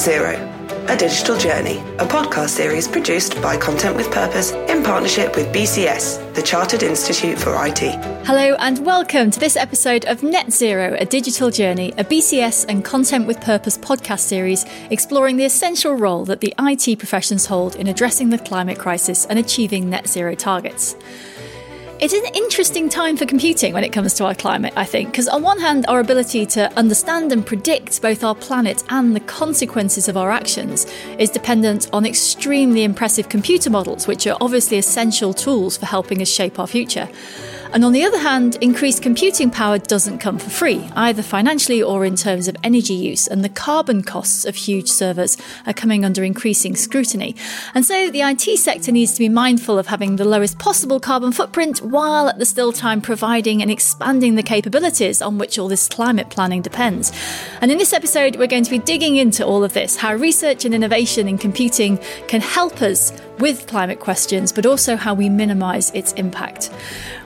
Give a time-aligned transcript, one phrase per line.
[0.00, 0.32] Zero,
[0.88, 6.32] a digital journey, a podcast series produced by Content with Purpose in partnership with BCS,
[6.32, 7.80] the Chartered Institute for IT.
[8.24, 12.82] Hello, and welcome to this episode of Net Zero, a digital journey, a BCS and
[12.82, 17.86] Content with Purpose podcast series exploring the essential role that the IT professions hold in
[17.86, 20.96] addressing the climate crisis and achieving net zero targets.
[22.02, 25.28] It's an interesting time for computing when it comes to our climate, I think, because
[25.28, 30.08] on one hand, our ability to understand and predict both our planet and the consequences
[30.08, 30.86] of our actions
[31.18, 36.28] is dependent on extremely impressive computer models, which are obviously essential tools for helping us
[36.28, 37.06] shape our future.
[37.72, 42.04] And on the other hand, increased computing power doesn't come for free, either financially or
[42.04, 46.24] in terms of energy use, and the carbon costs of huge servers are coming under
[46.24, 47.36] increasing scrutiny.
[47.72, 51.30] And so the IT sector needs to be mindful of having the lowest possible carbon
[51.30, 55.88] footprint while at the still time providing and expanding the capabilities on which all this
[55.88, 57.12] climate planning depends.
[57.60, 60.64] And in this episode, we're going to be digging into all of this how research
[60.64, 65.90] and innovation in computing can help us with climate questions, but also how we minimise
[65.92, 66.70] its impact.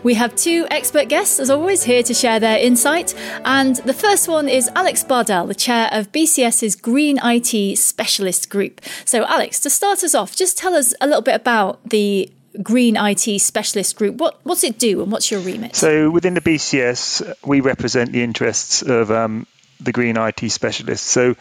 [0.02, 3.14] We have two expert guests, as always, here to share their insight.
[3.44, 8.80] And the first one is Alex Bardell, the chair of BCS's Green IT Specialist Group.
[9.04, 12.30] So, Alex, to start us off, just tell us a little bit about the
[12.62, 14.16] Green IT Specialist Group.
[14.16, 15.74] What what's it do, and what's your remit?
[15.74, 19.46] So, within the BCS, we represent the interests of um,
[19.80, 21.08] the Green IT Specialists.
[21.10, 21.34] So,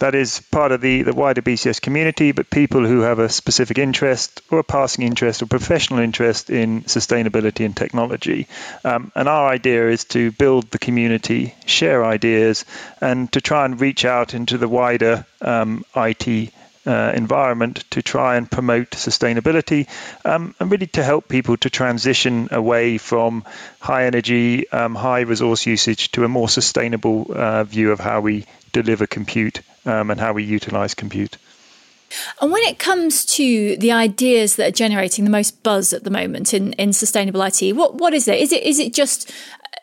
[0.00, 3.78] that is part of the, the wider BCS community, but people who have a specific
[3.78, 8.48] interest or a passing interest or professional interest in sustainability and technology.
[8.82, 12.64] Um, and our idea is to build the community, share ideas,
[13.00, 16.52] and to try and reach out into the wider um, IT
[16.86, 19.86] uh, environment to try and promote sustainability
[20.24, 23.44] um, and really to help people to transition away from
[23.80, 28.46] high energy, um, high resource usage to a more sustainable uh, view of how we
[28.72, 31.36] deliver compute um, and how we utilize compute.
[32.40, 36.10] And when it comes to the ideas that are generating the most buzz at the
[36.10, 38.38] moment in, in sustainable IT, what what is it?
[38.38, 39.30] Is it is it just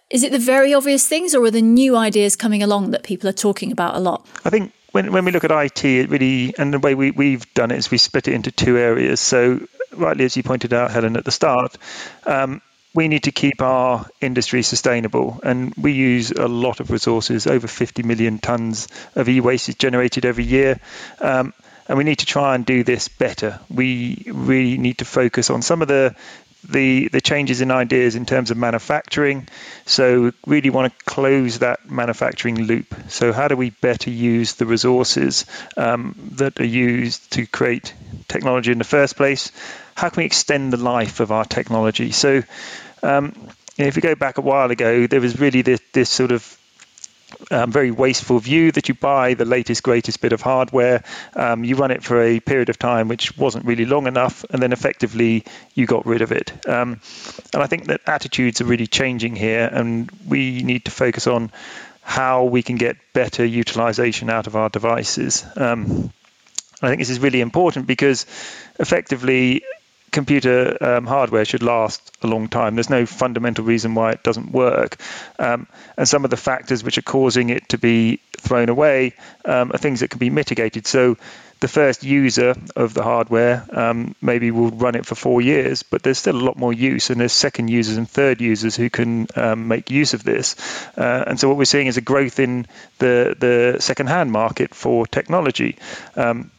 [0.10, 3.30] is it the very obvious things, or are there new ideas coming along that people
[3.30, 4.26] are talking about a lot?
[4.46, 7.54] I think when when we look at IT, it really and the way we we've
[7.54, 9.20] done it is we split it into two areas.
[9.20, 9.62] So
[9.94, 11.78] rightly, as you pointed out, Helen, at the start.
[12.26, 12.62] Um,
[12.94, 17.46] we need to keep our industry sustainable, and we use a lot of resources.
[17.48, 20.80] Over 50 million tons of e-waste is generated every year.
[21.20, 21.54] Um,
[21.88, 23.60] and we need to try and do this better.
[23.70, 26.16] We really need to focus on some of the
[26.64, 29.48] the the changes in ideas in terms of manufacturing.
[29.86, 32.94] So really want to close that manufacturing loop.
[33.10, 35.46] So how do we better use the resources
[35.76, 37.94] um, that are used to create
[38.28, 39.52] technology in the first place?
[39.96, 42.12] How can we extend the life of our technology?
[42.12, 42.44] So
[43.04, 43.34] um,
[43.78, 46.58] if we go back a while ago, there was really this, this sort of
[47.52, 51.04] um, very wasteful view that you buy the latest, greatest bit of hardware,
[51.36, 54.62] um, you run it for a period of time which wasn't really long enough, and
[54.62, 56.52] then effectively you got rid of it.
[56.68, 57.00] Um,
[57.54, 61.52] and I think that attitudes are really changing here, and we need to focus on
[62.02, 65.46] how we can get better utilization out of our devices.
[65.56, 66.12] Um,
[66.82, 68.26] I think this is really important because
[68.80, 69.64] effectively
[70.18, 72.74] computer um, hardware should last a long time.
[72.74, 74.98] There's no fundamental reason why it doesn't work.
[75.38, 79.14] Um, and some of the factors which are causing it to be thrown away
[79.46, 80.88] um, are things that can be mitigated.
[80.88, 81.18] So
[81.60, 86.02] the first user of the hardware um, maybe will run it for four years, but
[86.02, 89.28] there's still a lot more use, and there's second users and third users who can
[89.36, 90.56] um, make use of this.
[90.98, 92.66] Uh, and so what we're seeing is a growth in
[92.98, 95.78] the the second-hand market for technology.
[96.16, 96.52] Um,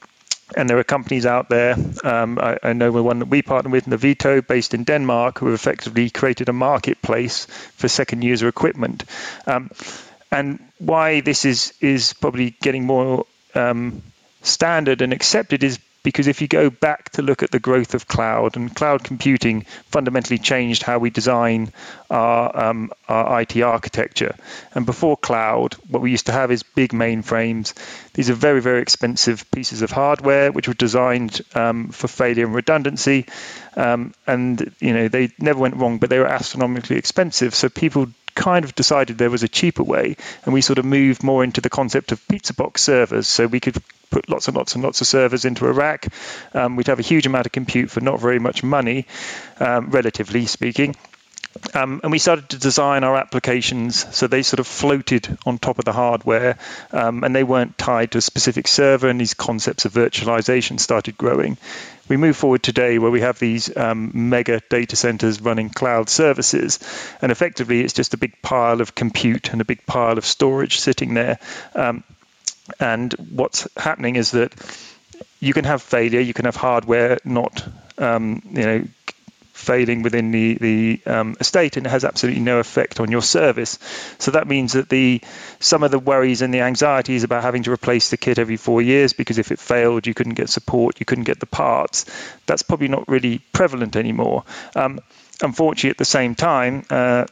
[0.56, 1.76] and there are companies out there.
[2.04, 5.54] Um, I, I, know one that we partner with, Navito, based in Denmark, who have
[5.54, 9.04] effectively created a marketplace for second user equipment.
[9.46, 9.70] Um,
[10.30, 14.02] and why this is is probably getting more um,
[14.42, 18.08] standard and accepted is because if you go back to look at the growth of
[18.08, 21.70] cloud and cloud computing fundamentally changed how we design
[22.08, 24.34] our, um, our IT architecture.
[24.74, 27.74] And before cloud, what we used to have is big mainframes.
[28.14, 32.54] These are very, very expensive pieces of hardware which were designed um, for failure and
[32.54, 33.26] redundancy.
[33.76, 37.54] Um, and you know they never went wrong, but they were astronomically expensive.
[37.54, 41.22] So people kind of decided there was a cheaper way, and we sort of moved
[41.22, 43.28] more into the concept of pizza box servers.
[43.28, 43.76] So we could
[44.10, 46.12] put lots and lots and lots of servers into a rack.
[46.54, 49.06] Um, we'd have a huge amount of compute for not very much money,
[49.60, 50.94] um, relatively speaking.
[51.74, 55.78] Um, and we started to design our applications so they sort of floated on top
[55.78, 56.58] of the hardware
[56.92, 61.18] um, and they weren't tied to a specific server and these concepts of virtualization started
[61.18, 61.56] growing
[62.08, 66.78] we move forward today where we have these um, mega data centers running cloud services
[67.20, 70.78] and effectively it's just a big pile of compute and a big pile of storage
[70.78, 71.38] sitting there
[71.74, 72.04] um,
[72.80, 74.52] and what's happening is that
[75.40, 77.66] you can have failure, you can have hardware not,
[77.98, 78.84] um, you know,
[79.58, 83.78] failing within the the um, estate, and it has absolutely no effect on your service.
[84.18, 85.20] So that means that the
[85.58, 88.80] some of the worries and the anxieties about having to replace the kit every four
[88.80, 92.06] years because if it failed, you couldn't get support, you couldn't get the parts.
[92.46, 94.44] That's probably not really prevalent anymore.
[94.74, 95.00] Um,
[95.42, 97.26] unfortunately, at the same time, uh,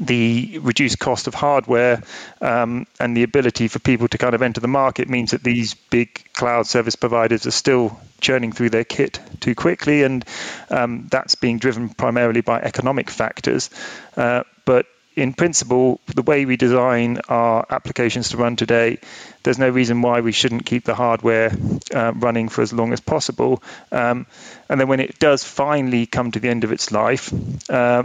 [0.00, 2.02] the reduced cost of hardware
[2.40, 5.74] um, and the ability for people to kind of enter the market means that these
[5.74, 10.24] big cloud service providers are still churning through their kit too quickly, and
[10.70, 13.68] um, that's being driven primarily by economic factors.
[14.16, 18.98] Uh, but in principle, the way we design our applications to run today,
[19.42, 21.52] there's no reason why we shouldn't keep the hardware
[21.94, 23.62] uh, running for as long as possible.
[23.90, 24.26] Um,
[24.70, 27.30] and then when it does finally come to the end of its life,
[27.68, 28.04] uh,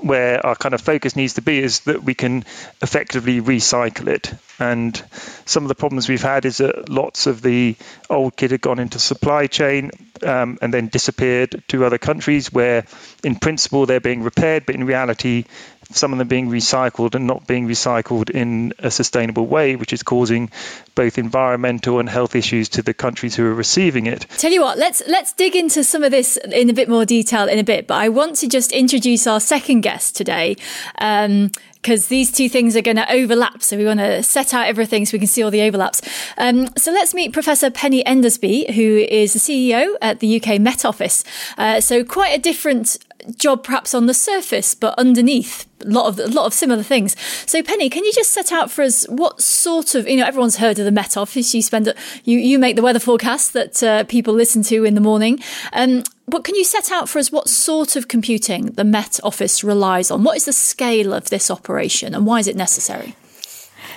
[0.00, 2.44] where our kind of focus needs to be is that we can
[2.80, 4.32] effectively recycle it.
[4.58, 5.00] And
[5.44, 7.76] some of the problems we've had is that lots of the
[8.08, 9.90] old kit had gone into supply chain
[10.24, 12.84] um, and then disappeared to other countries where,
[13.22, 15.44] in principle, they're being repaired, but in reality,
[15.90, 20.02] some of them being recycled and not being recycled in a sustainable way, which is
[20.02, 20.50] causing
[20.94, 24.26] both environmental and health issues to the countries who are receiving it.
[24.38, 27.48] Tell you what, let's let's dig into some of this in a bit more detail
[27.48, 27.86] in a bit.
[27.86, 30.56] But I want to just introduce our second guest today.
[30.98, 31.50] Um,
[31.82, 33.60] because these two things are going to overlap.
[33.62, 36.00] So we want to set out everything so we can see all the overlaps.
[36.38, 40.84] Um, so let's meet Professor Penny Endersby, who is the CEO at the UK Met
[40.84, 41.24] Office.
[41.58, 42.98] Uh, so quite a different
[43.36, 47.16] job perhaps on the surface, but underneath a lot of a lot of similar things.
[47.46, 50.56] So Penny, can you just set out for us what sort of you know everyone's
[50.56, 51.54] heard of the Met Office.
[51.54, 51.92] You spend
[52.24, 55.38] you you make the weather forecast that uh, people listen to in the morning.
[55.72, 59.64] Um, but can you set out for us what sort of computing the Met Office
[59.64, 60.22] relies on?
[60.22, 63.14] What is the scale of this operation, and why is it necessary?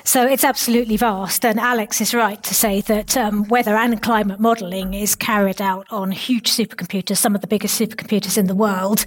[0.06, 1.44] So it's absolutely vast.
[1.44, 5.88] And Alex is right to say that um, weather and climate modelling is carried out
[5.90, 9.06] on huge supercomputers, some of the biggest supercomputers in the world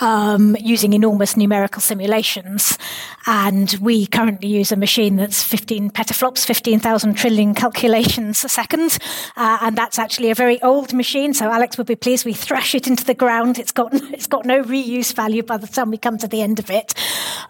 [0.00, 2.78] um, using enormous numerical simulations.
[3.26, 8.98] And we currently use a machine that's 15 petaflops, 15,000 trillion calculations a second.
[9.36, 11.34] Uh, and that's actually a very old machine.
[11.34, 13.58] So Alex would be pleased we thrash it into the ground.
[13.58, 16.58] It's got, it's got no reuse value by the time we come to the end
[16.58, 16.94] of it.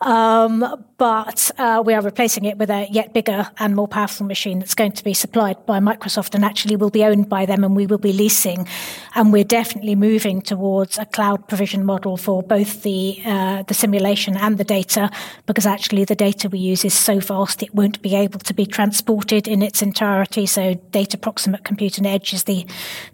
[0.00, 4.58] Um, but uh, we are replacing it with a yet bigger and more powerful machine
[4.58, 7.74] that's going to be supplied by Microsoft and actually will be owned by them and
[7.76, 8.66] we will be leasing.
[9.14, 14.36] And we're definitely moving towards a cloud provision model for both the uh, the simulation
[14.36, 15.10] and the data,
[15.46, 18.66] because actually the data we use is so vast it won't be able to be
[18.66, 20.46] transported in its entirety.
[20.46, 22.66] So data proximate compute and edge is the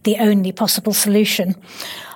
[0.03, 1.55] the only possible solution.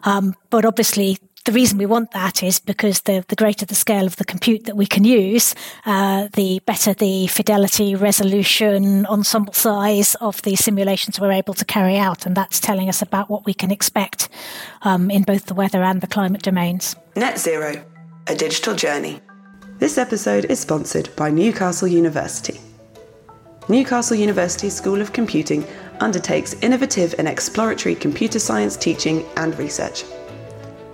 [0.05, 4.07] Um, but obviously the reason we want that is because the, the greater the scale
[4.07, 5.55] of the compute that we can use,
[5.87, 11.97] uh, the better the fidelity, resolution, ensemble size of the simulations we're able to carry
[11.97, 12.27] out.
[12.27, 14.29] And that's telling us about what we can expect
[14.83, 16.95] um, in both the weather and the climate domains.
[17.17, 17.83] Net Zero,
[18.27, 19.21] a digital journey.
[19.79, 22.61] This episode is sponsored by Newcastle University.
[23.69, 25.67] Newcastle University School of Computing
[26.01, 30.05] undertakes innovative and exploratory computer science teaching and research.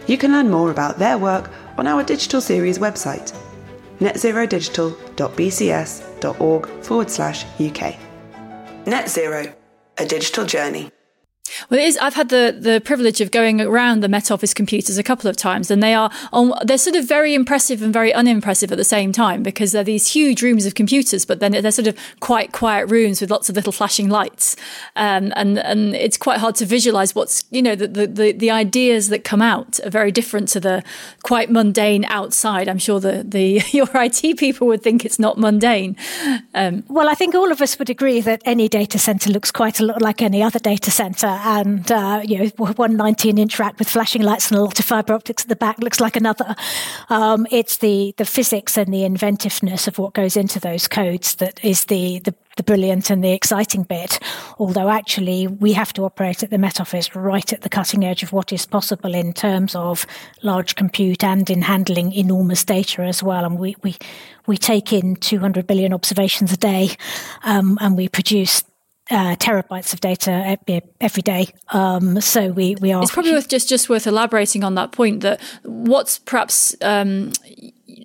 [0.07, 3.33] You can learn more about their work on our digital series website,
[4.01, 7.97] netzerodigital.bcs.org forward slash UK.
[8.87, 9.55] Net Zero,
[9.99, 10.91] a digital journey.
[11.71, 11.97] Well, it is.
[11.99, 15.37] I've had the, the privilege of going around the Met Office computers a couple of
[15.37, 16.53] times, and they are on.
[16.65, 20.09] They're sort of very impressive and very unimpressive at the same time because they're these
[20.09, 23.57] huge rooms of computers, but then they're sort of quite quiet rooms with lots of
[23.57, 24.57] little flashing lights,
[24.97, 29.09] um, and and it's quite hard to visualize what's you know the, the, the ideas
[29.09, 30.83] that come out are very different to the
[31.23, 32.69] quite mundane outside.
[32.69, 35.97] I'm sure the the your IT people would think it's not mundane.
[36.55, 39.81] Um, well, I think all of us would agree that any data center looks quite
[39.81, 43.79] a lot like any other data center and uh, you know one 19 inch rack
[43.79, 46.55] with flashing lights and a lot of fiber optics at the back looks like another.
[47.09, 51.65] Um, it's the the physics and the inventiveness of what goes into those codes that
[51.65, 54.19] is the the the brilliant and the exciting bit.
[54.59, 58.23] Although actually we have to operate at the Met Office right at the cutting edge
[58.23, 60.07] of what is possible in terms of
[60.43, 63.45] large compute and in handling enormous data as well.
[63.45, 63.97] And we, we,
[64.47, 66.91] we take in 200 billion observations a day,
[67.45, 68.65] um, and we produce
[69.11, 70.59] uh, terabytes of data
[71.01, 71.49] every day.
[71.69, 73.03] Um, so we, we are.
[73.03, 77.33] It's probably worth just just worth elaborating on that point that what's perhaps um,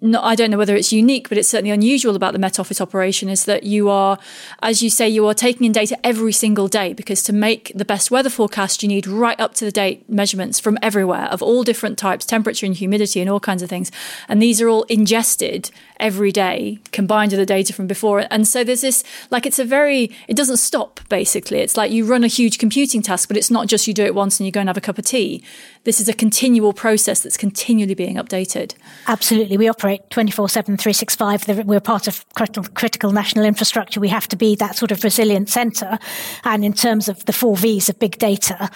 [0.01, 2.79] not, I don't know whether it's unique, but it's certainly unusual about the Met Office
[2.79, 4.17] operation is that you are,
[4.61, 7.85] as you say, you are taking in data every single day because to make the
[7.85, 11.63] best weather forecast, you need right up to the date measurements from everywhere of all
[11.63, 13.91] different types, temperature and humidity and all kinds of things.
[14.27, 18.25] And these are all ingested every day combined with the data from before.
[18.31, 21.59] And so there's this, like, it's a very, it doesn't stop basically.
[21.59, 24.15] It's like you run a huge computing task, but it's not just you do it
[24.15, 25.43] once and you go and have a cup of tea.
[25.83, 28.75] This is a continual process that's continually being updated.
[29.07, 29.57] Absolutely.
[29.57, 31.65] We operate 24 7, 365.
[31.65, 33.99] We're part of critical national infrastructure.
[33.99, 35.97] We have to be that sort of resilient centre.
[36.43, 38.69] And in terms of the four V's of big data,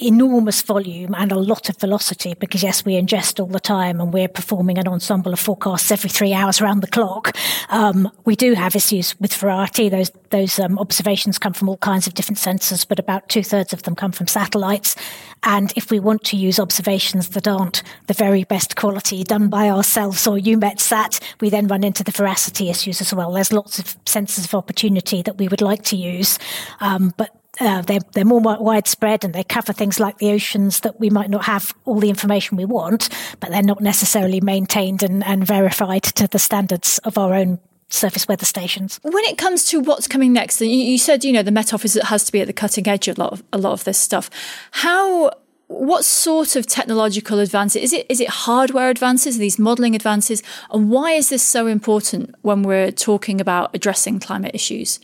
[0.00, 4.12] enormous volume and a lot of velocity because yes, we ingest all the time and
[4.12, 7.36] we're performing an ensemble of forecasts every three hours around the clock.
[7.68, 9.88] Um, we do have issues with variety.
[9.88, 13.74] Those those um, observations come from all kinds of different sensors, but about two thirds
[13.74, 14.96] of them come from satellites.
[15.42, 19.68] And if we want to use observations that aren't the very best quality done by
[19.68, 23.32] ourselves or EUMETSAT, we then run into the veracity issues as well.
[23.32, 26.38] There's lots of sensors of opportunity that we would like to use,
[26.80, 30.98] um, but uh, they're, they're more widespread and they cover things like the oceans that
[30.98, 33.08] we might not have all the information we want,
[33.40, 37.58] but they're not necessarily maintained and, and verified to the standards of our own
[37.90, 38.98] surface weather stations.
[39.02, 41.94] When it comes to what's coming next, you, you said you know the Met Office
[41.94, 43.98] has to be at the cutting edge of a lot of, a lot of this
[43.98, 44.30] stuff.
[44.70, 45.30] How
[45.68, 50.90] what sort of technological advances is it is it hardware advances these modeling advances and
[50.90, 55.00] why is this so important when we're talking about addressing climate issues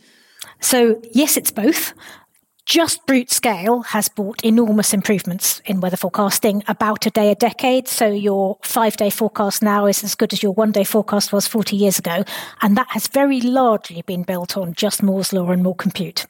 [0.59, 1.93] so yes it's both
[2.69, 7.87] just brute scale has brought enormous improvements in weather forecasting about a day a decade.
[7.87, 11.47] So your five day forecast now is as good as your one day forecast was
[11.47, 12.23] 40 years ago.
[12.61, 16.27] And that has very largely been built on just Moore's law and more compute.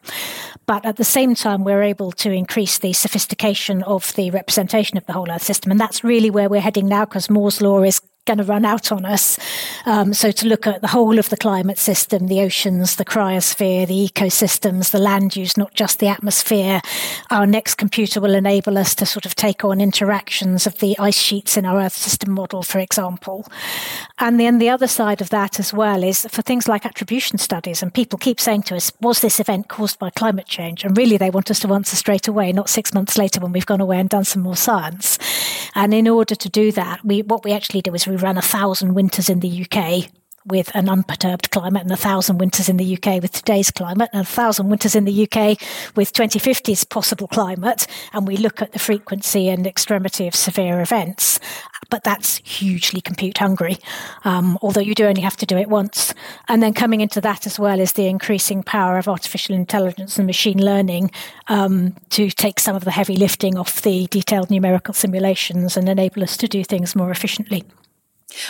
[0.66, 5.06] But at the same time, we're able to increase the sophistication of the representation of
[5.08, 5.72] the whole Earth system.
[5.72, 8.92] And that's really where we're heading now because Moore's law is going to run out
[8.92, 9.40] on us.
[9.88, 13.88] Um, so to look at the whole of the climate system, the oceans, the cryosphere,
[13.88, 16.80] the ecosystems, the land use, not just the atmosphere.
[17.32, 21.18] Our next computer will enable us to sort of take on interactions of the ice
[21.18, 23.48] sheets in our Earth system model, for example.
[24.20, 27.82] And then the other side of that as well is for things like attribution studies.
[27.82, 30.84] And people keep saying to us, was this event caused by climate change?
[30.84, 33.66] And really they want us to answer straight away, not six months later when we've
[33.66, 35.18] gone away and done some more science.
[35.74, 38.42] And in order to do that, we, what we actually do is we ran a
[38.42, 40.10] thousand winters in the UK
[40.46, 44.22] with an unperturbed climate and a thousand winters in the UK with today's climate and
[44.22, 45.60] a thousand winters in the UK
[45.96, 47.88] with 2050's possible climate.
[48.14, 51.40] And we look at the frequency and extremity of severe events.
[51.90, 53.78] But that's hugely compute hungry,
[54.24, 56.14] um, although you do only have to do it once.
[56.48, 60.28] And then coming into that as well is the increasing power of artificial intelligence and
[60.28, 61.12] machine learning
[61.48, 66.22] um, to take some of the heavy lifting off the detailed numerical simulations and enable
[66.22, 67.64] us to do things more efficiently.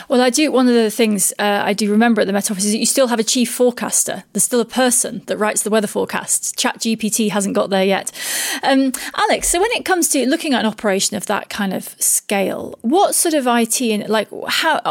[0.08, 0.52] Well, I do.
[0.52, 2.86] One of the things uh, I do remember at the Met Office is that you
[2.86, 4.24] still have a chief forecaster.
[4.34, 6.52] There's still a person that writes the weather forecasts.
[6.52, 8.12] Chat GPT hasn't got there yet.
[8.64, 11.96] Um, Alex, so when it comes to looking at an operation of that kind of
[12.02, 14.82] scale, what sort of IT and like how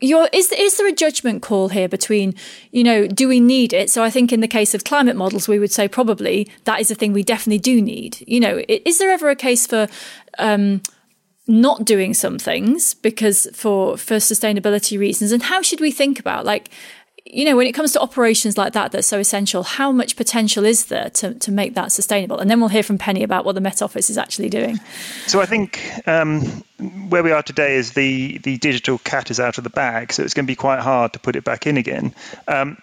[0.00, 2.34] your is is there a judgment call here between
[2.70, 3.90] you know do we need it?
[3.90, 6.90] So I think in the case of climate models, we would say probably that is
[6.90, 8.22] a thing we definitely do need.
[8.26, 9.88] You know, is there ever a case for
[10.38, 10.82] um,
[11.48, 15.32] not doing some things because for for sustainability reasons.
[15.32, 16.70] And how should we think about like
[17.24, 20.64] you know when it comes to operations like that that's so essential how much potential
[20.64, 22.38] is there to, to make that sustainable?
[22.38, 24.78] And then we'll hear from penny about what the met office is actually doing.
[25.26, 26.42] So i think um,
[27.08, 30.22] where we are today is the the digital cat is out of the bag so
[30.22, 32.14] it's going to be quite hard to put it back in again.
[32.48, 32.78] Um,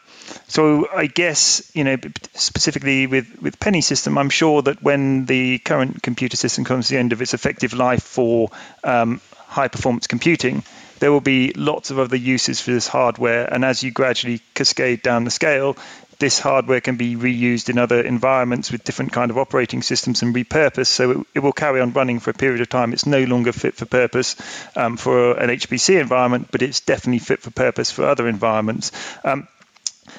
[0.48, 1.98] so I guess you know
[2.34, 6.94] specifically with with Penny system, I'm sure that when the current computer system comes to
[6.94, 8.50] the end of its effective life for
[8.84, 10.64] um, high performance computing,
[11.00, 13.46] there will be lots of other uses for this hardware.
[13.54, 15.76] And as you gradually cascade down the scale,
[16.20, 20.34] this hardware can be reused in other environments with different kind of operating systems and
[20.34, 20.88] repurposed.
[20.88, 22.94] So it, it will carry on running for a period of time.
[22.94, 24.36] It's no longer fit for purpose
[24.78, 28.92] um, for an HPC environment, but it's definitely fit for purpose for other environments.
[29.26, 29.48] Um,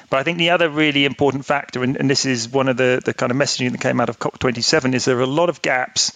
[0.09, 3.01] but I think the other really important factor, and, and this is one of the,
[3.03, 5.61] the kind of messaging that came out of COP27, is there are a lot of
[5.61, 6.11] gaps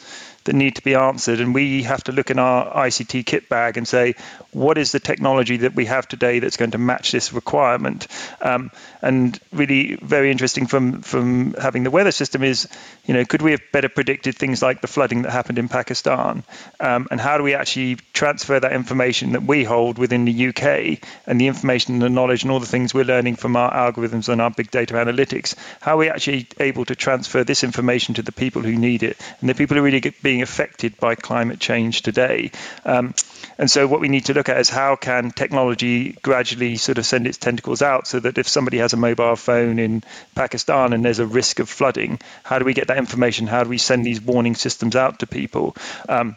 [0.50, 1.42] that need to be answered.
[1.42, 4.16] And we have to look in our ICT kit bag and say,
[4.52, 8.08] what is the technology that we have today that's going to match this requirement?
[8.42, 12.68] Um, and really very interesting from, from having the weather system is,
[13.06, 16.44] you know, could we have better predicted things like the flooding that happened in Pakistan?
[16.80, 21.08] Um, and how do we actually transfer that information that we hold within the UK
[21.28, 24.30] and the information and the knowledge and all the things we're learning from our algorithms
[24.30, 25.54] and our big data analytics?
[25.80, 29.16] How are we actually able to transfer this information to the people who need it
[29.42, 32.52] and the people who really being affected by climate change today.
[32.86, 33.14] Um,
[33.58, 37.06] and so, what we need to look at is how can technology gradually sort of
[37.06, 40.04] send its tentacles out so that if somebody has a mobile phone in
[40.36, 43.48] Pakistan and there's a risk of flooding, how do we get that information?
[43.48, 45.76] How do we send these warning systems out to people?
[46.08, 46.36] Um,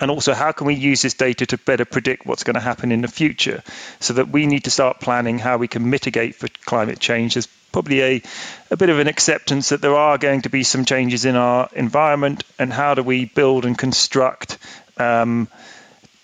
[0.00, 2.92] and also how can we use this data to better predict what's going to happen
[2.92, 3.62] in the future
[4.00, 7.48] so that we need to start planning how we can mitigate for climate change there's
[7.72, 8.22] probably a,
[8.70, 11.68] a bit of an acceptance that there are going to be some changes in our
[11.72, 14.58] environment and how do we build and construct
[14.98, 15.48] um,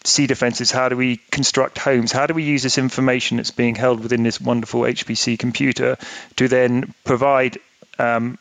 [0.05, 0.71] sea defenses?
[0.71, 2.13] How do we construct homes?
[2.13, 5.97] How do we use this information that's being held within this wonderful hpc computer
[6.37, 7.59] to then provide
[7.99, 8.39] um,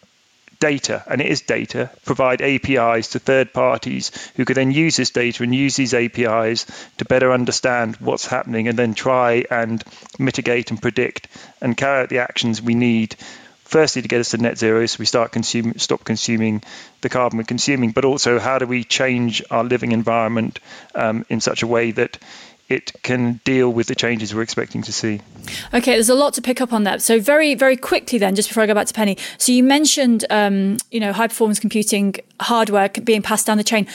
[0.60, 5.12] data, and it is data, provide APIs to third parties who could then use this
[5.12, 6.66] data and use these APIs
[6.98, 9.84] to better understand what's happening and then try and
[10.18, 11.28] mitigate and predict
[11.62, 13.16] and carry out the actions we need.
[13.64, 16.64] Firstly, to get us to net zero, so we start consuming, stop consuming
[17.02, 20.62] the carbon we're consuming, but also how do we change our living environment
[20.96, 22.18] um, in such a way that
[22.70, 25.22] it can deal with the changes we're expecting to see.
[25.74, 27.02] Okay, there's a lot to pick up on that.
[27.02, 29.18] So very, very quickly then, just before I go back to Penny.
[29.38, 33.88] So you mentioned, um, you know, high performance computing hardware being passed down the chain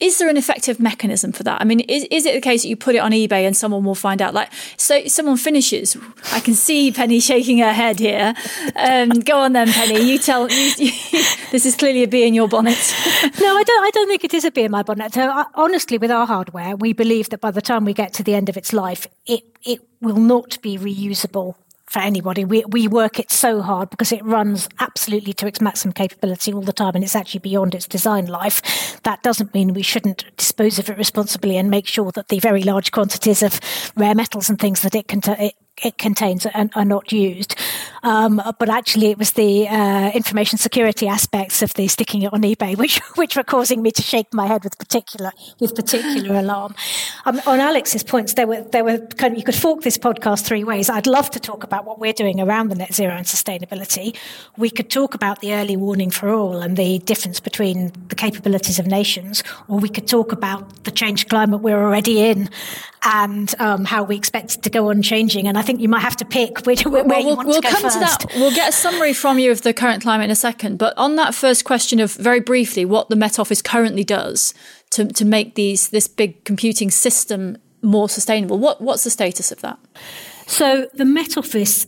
[0.00, 1.60] is there an effective mechanism for that?
[1.60, 3.84] I mean, is, is it the case that you put it on eBay and someone
[3.84, 4.34] will find out?
[4.34, 5.96] Like, so someone finishes.
[6.32, 8.34] I can see Penny shaking her head here.
[8.74, 10.02] Um, go on then, Penny.
[10.10, 10.50] You tell.
[10.50, 10.90] You, you,
[11.52, 12.72] this is clearly a bee in your bonnet.
[13.40, 13.84] no, I don't.
[13.84, 15.14] I don't think it is a bee in my bonnet.
[15.14, 18.22] So, uh, honestly, with our hardware, we believe that by the time we get to
[18.22, 21.54] the end of its life, it it will not be reusable
[21.94, 22.44] for anybody.
[22.44, 26.60] We, we work it so hard because it runs absolutely to its maximum capability all
[26.60, 29.00] the time and it's actually beyond its design life.
[29.04, 32.64] That doesn't mean we shouldn't dispose of it responsibly and make sure that the very
[32.64, 33.60] large quantities of
[33.96, 37.56] rare metals and things that it, can it it contains are, are not used.
[38.02, 42.42] Um, but actually, it was the uh, information security aspects of the sticking it on
[42.42, 46.74] eBay which which were causing me to shake my head with particular with particular alarm.
[47.24, 50.44] Um, on Alex's points, there were there were kind of, you could fork this podcast
[50.44, 50.90] three ways.
[50.90, 54.16] I'd love to talk about what we're doing around the net zero and sustainability.
[54.56, 58.78] We could talk about the early warning for all and the difference between the capabilities
[58.78, 62.50] of nations, or we could talk about the changed climate we're already in
[63.04, 65.46] and um, how we expect it to go on changing.
[65.46, 67.68] And I think you might have to pick where, where well, you want we'll to
[67.68, 67.94] go come first.
[67.94, 68.34] to that.
[68.36, 70.78] We'll get a summary from you of the current climate in a second.
[70.78, 74.54] But on that first question of very briefly what the Met Office currently does
[74.90, 79.60] to, to make these this big computing system more sustainable, what, what's the status of
[79.60, 79.78] that?
[80.46, 81.86] So the Met Office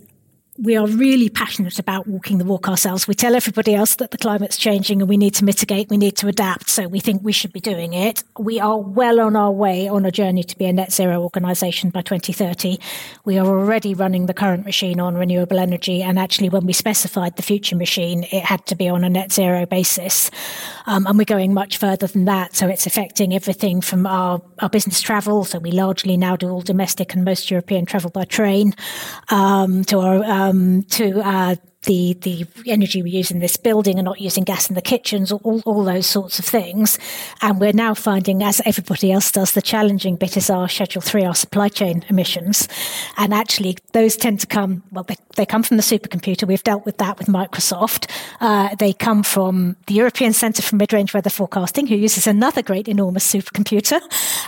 [0.59, 3.07] we are really passionate about walking the walk ourselves.
[3.07, 6.17] We tell everybody else that the climate's changing and we need to mitigate, we need
[6.19, 6.71] to adapt.
[6.71, 8.25] So we think we should be doing it.
[8.39, 11.91] We are well on our way on a journey to be a net zero organisation
[11.91, 12.79] by 2030.
[13.25, 16.03] We are already running the current machine on renewable energy.
[16.03, 19.33] And actually, when we specified the future machine, it had to be on a net
[19.33, 20.31] zero basis.
[20.87, 22.55] Um, and we're going much further than that.
[22.55, 25.45] So it's affecting everything from our, our business travel.
[25.45, 28.75] So we largely now do all domestic and most European travel by train
[29.29, 31.57] um, to our um, to uh,
[31.87, 35.33] the the energy we use in this building and not using gas in the kitchens,
[35.33, 36.99] all, all those sorts of things.
[37.43, 41.25] And we're now finding, as everybody else does, the challenging bit is our Schedule 3,
[41.25, 42.69] our supply chain emissions.
[43.17, 46.47] And actually, those tend to come, well, they, they come from the supercomputer.
[46.47, 48.11] We've dealt with that with Microsoft.
[48.41, 52.89] Uh, they come from the European Centre for Mid-Range Weather Forecasting, who uses another great
[52.89, 54.01] enormous supercomputer.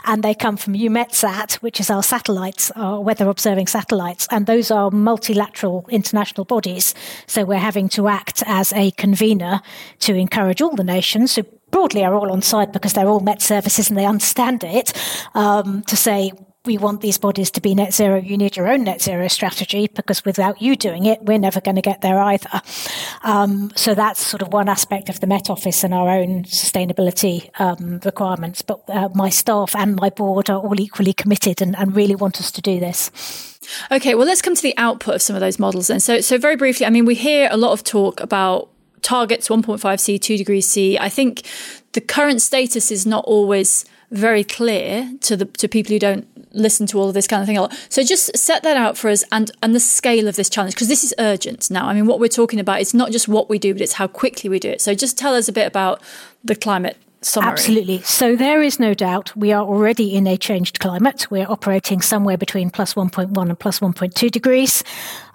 [0.05, 4.27] And they come from EUMETSAT, which is our satellites, our weather observing satellites.
[4.31, 6.95] And those are multilateral international bodies.
[7.29, 9.61] So we're having to act as a convener
[10.01, 13.43] to encourage all the nations who broadly are all on side because they're all Met
[13.43, 14.93] services and they understand it,
[15.35, 16.33] um, to say,
[16.69, 18.21] we want these bodies to be net zero.
[18.21, 21.77] You need your own net zero strategy because without you doing it, we're never going
[21.77, 22.61] to get there either.
[23.23, 27.49] Um, so that's sort of one aspect of the Met Office and our own sustainability
[27.59, 28.61] um, requirements.
[28.61, 32.39] But uh, my staff and my board are all equally committed and, and really want
[32.39, 33.11] us to do this.
[33.91, 36.01] Okay, well, let's come to the output of some of those models then.
[36.01, 38.69] So, so very briefly, I mean, we hear a lot of talk about
[39.01, 40.99] targets 1.5 C, 2 degrees C.
[40.99, 41.47] I think
[41.93, 46.87] the current status is not always very clear to the to people who don't listen
[46.87, 47.79] to all of this kind of thing.
[47.89, 50.89] So just set that out for us and and the scale of this challenge because
[50.89, 51.87] this is urgent now.
[51.87, 54.07] I mean, what we're talking about it's not just what we do, but it's how
[54.07, 54.81] quickly we do it.
[54.81, 56.01] So just tell us a bit about
[56.45, 57.51] the climate Summary.
[57.51, 58.03] Absolutely.
[58.03, 61.29] So there is no doubt we are already in a changed climate.
[61.31, 64.85] We're operating somewhere between plus 1.1 and plus 1.2 degrees.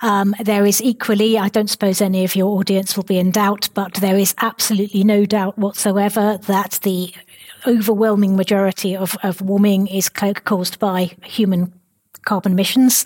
[0.02, 3.68] Um, there is equally, I don't suppose any of your audience will be in doubt,
[3.74, 7.14] but there is absolutely no doubt whatsoever that the
[7.68, 11.74] overwhelming majority of, of warming is caused by human
[12.24, 13.06] carbon emissions.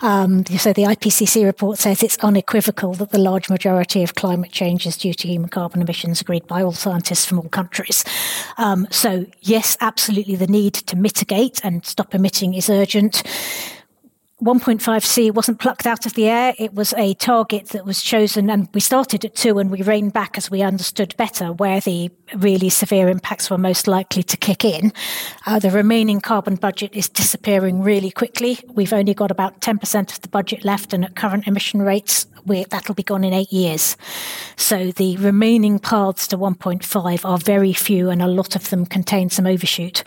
[0.00, 4.86] Um, so the IPCC report says it's unequivocal that the large majority of climate change
[4.86, 8.04] is due to human carbon emissions, agreed by all scientists from all countries.
[8.58, 13.22] Um, so yes, absolutely, the need to mitigate and stop emitting is urgent.
[14.42, 16.52] 1.5C wasn't plucked out of the air.
[16.58, 20.12] It was a target that was chosen, and we started at two and we reined
[20.12, 24.62] back as we understood better where the really severe impacts were most likely to kick
[24.62, 24.92] in.
[25.46, 28.58] Uh, the remaining carbon budget is disappearing really quickly.
[28.74, 32.94] We've only got about 10% of the budget left, and at current emission rates, that'll
[32.94, 33.96] be gone in eight years.
[34.56, 39.30] So the remaining paths to 1.5 are very few, and a lot of them contain
[39.30, 40.04] some overshoot.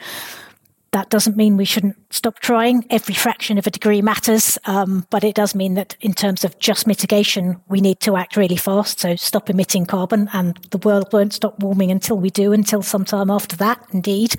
[0.92, 2.86] That doesn't mean we shouldn't stop trying.
[2.90, 6.58] Every fraction of a degree matters, um, but it does mean that in terms of
[6.58, 9.00] just mitigation, we need to act really fast.
[9.00, 13.30] So stop emitting carbon, and the world won't stop warming until we do, until sometime
[13.30, 14.36] after that, indeed.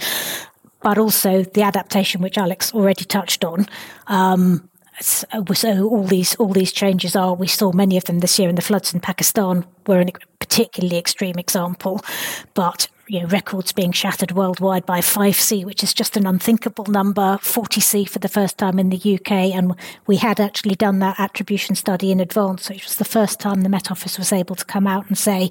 [0.82, 3.66] But also the adaptation, which Alex already touched on.
[4.08, 4.68] Um,
[5.00, 8.54] so all these all these changes are we saw many of them this year in
[8.54, 10.06] the floods in Pakistan were a
[10.38, 12.04] particularly extreme example
[12.52, 17.38] but you know, records being shattered worldwide by 5C, which is just an unthinkable number,
[17.42, 19.32] 40C for the first time in the UK.
[19.52, 19.74] And
[20.06, 22.70] we had actually done that attribution study in advance.
[22.70, 25.50] It was the first time the Met Office was able to come out and say,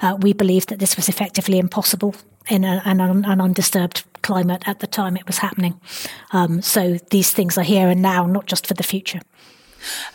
[0.00, 2.14] uh, we believe that this was effectively impossible
[2.48, 5.80] in a, an, an, undisturbed climate at the time it was happening.
[6.30, 9.20] Um, so these things are here and now, not just for the future.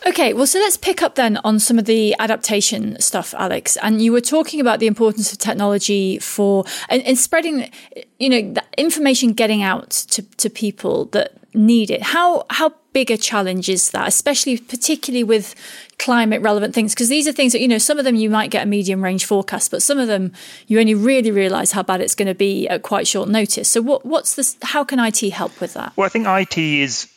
[0.08, 3.78] Okay, well, so let's pick up then on some of the adaptation stuff, Alex.
[3.78, 7.72] And you were talking about the importance of technology for and, and spreading,
[8.20, 12.02] you know, information getting out to, to people that need it.
[12.04, 15.56] How how big a challenge is that, especially particularly with
[15.98, 16.94] climate relevant things?
[16.94, 19.04] Because these are things that you know, some of them you might get a medium
[19.04, 20.34] range forecast, but some of them
[20.68, 23.70] you only really realise how bad it's going to be at quite short notice.
[23.70, 24.58] So what what's this?
[24.62, 25.94] How can IT help with that?
[25.96, 27.10] Well, I think IT is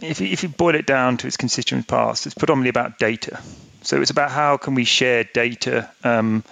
[0.00, 3.40] if you, if you boil it down to its constituent parts, it's predominantly about data.
[3.82, 6.44] So it's about how can we share data um,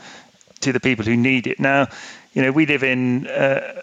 [0.61, 1.61] to the people who need it.
[1.61, 1.89] Now,
[2.35, 3.81] you know, we live in uh,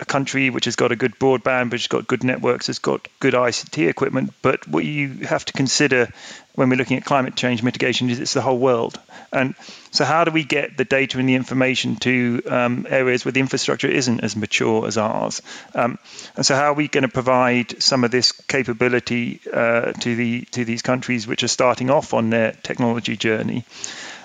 [0.00, 3.06] a country which has got a good broadband, which has got good networks, has got
[3.20, 4.34] good ICT equipment.
[4.42, 6.08] But what you have to consider
[6.56, 9.00] when we're looking at climate change mitigation is it's the whole world.
[9.32, 9.54] And
[9.92, 13.40] so, how do we get the data and the information to um, areas where the
[13.40, 15.40] infrastructure isn't as mature as ours?
[15.72, 15.96] Um,
[16.34, 20.42] and so, how are we going to provide some of this capability uh, to the
[20.50, 23.64] to these countries which are starting off on their technology journey?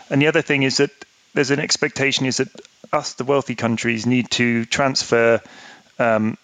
[0.09, 0.89] And the other thing is that
[1.33, 2.49] there's an expectation is that
[2.91, 5.41] us, the wealthy countries, need to transfer
[5.99, 6.37] um,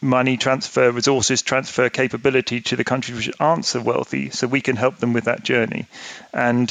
[0.00, 4.76] money, transfer resources, transfer capability to the countries which aren't so wealthy, so we can
[4.76, 5.86] help them with that journey.
[6.32, 6.70] And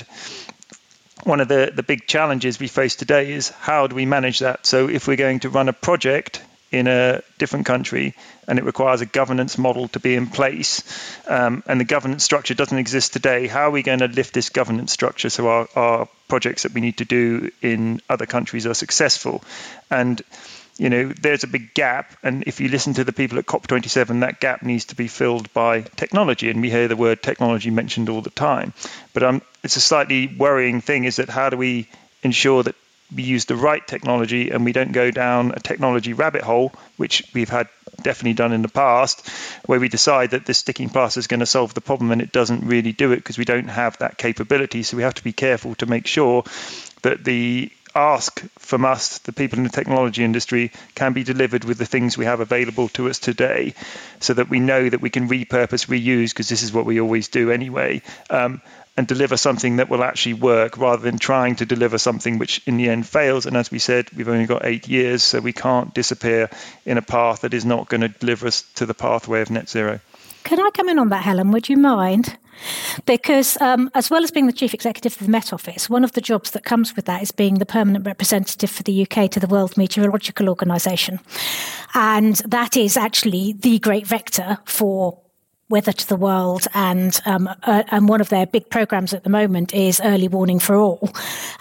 [1.23, 4.65] one of the, the big challenges we face today is how do we manage that?
[4.65, 6.41] So if we're going to run a project
[6.75, 8.13] in a different country
[8.47, 10.83] and it requires a governance model to be in place.
[11.27, 13.47] Um, and the governance structure doesn't exist today.
[13.47, 16.81] How are we going to lift this governance structure so our, our projects that we
[16.81, 19.43] need to do in other countries are successful?
[19.89, 20.21] And
[20.77, 24.19] you know there's a big gap and if you listen to the people at cop27
[24.19, 28.09] that gap needs to be filled by technology and we hear the word technology mentioned
[28.09, 28.73] all the time.
[29.13, 31.88] But um, it's a slightly worrying thing is that how do we
[32.23, 32.75] ensure that
[33.13, 37.23] we use the right technology and we don't go down a technology rabbit hole, which
[37.33, 37.67] we've had
[38.01, 39.27] definitely done in the past,
[39.65, 42.31] where we decide that this sticking plaster is going to solve the problem and it
[42.31, 44.83] doesn't really do it because we don't have that capability.
[44.83, 46.43] So we have to be careful to make sure
[47.03, 51.77] that the ask from us, the people in the technology industry, can be delivered with
[51.77, 53.73] the things we have available to us today,
[54.19, 57.29] so that we know that we can repurpose, reuse, because this is what we always
[57.29, 58.61] do anyway, um,
[58.97, 62.77] and deliver something that will actually work rather than trying to deliver something which in
[62.77, 63.45] the end fails.
[63.45, 66.49] And as we said, we've only got eight years, so we can't disappear
[66.86, 69.69] in a path that is not going to deliver us to the pathway of net
[69.69, 69.99] zero.
[70.43, 71.51] Can I come in on that, Helen?
[71.51, 72.38] Would you mind?
[73.05, 76.13] Because, um, as well as being the chief executive of the Met Office, one of
[76.13, 79.39] the jobs that comes with that is being the permanent representative for the UK to
[79.39, 81.19] the World Meteorological Organization.
[81.95, 85.19] And that is actually the great vector for
[85.67, 89.32] Weather to the World, and um, uh, and one of their big programs at the
[89.32, 91.10] moment is Early Warning for All,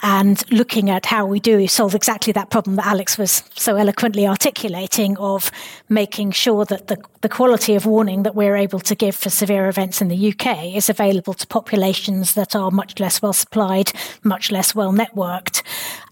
[0.02, 4.26] and looking at how we do solve exactly that problem that Alex was so eloquently
[4.26, 5.50] articulating of
[5.88, 9.70] making sure that the the quality of warning that we're able to give for severe
[9.70, 13.90] events in the UK is available to populations that are much less well supplied,
[14.22, 15.62] much less well networked,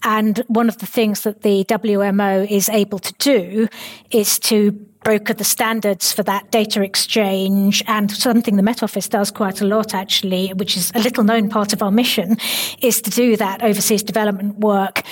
[0.03, 3.67] and one of the things that the WMO is able to do
[4.09, 4.71] is to
[5.03, 9.65] broker the standards for that data exchange and something the Met Office does quite a
[9.65, 12.37] lot actually, which is a little known part of our mission,
[12.81, 15.03] is to do that overseas development work